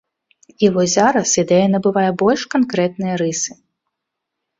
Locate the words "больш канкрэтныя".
2.21-3.13